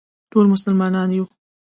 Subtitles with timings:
[0.31, 1.25] ټول مسلمانان یو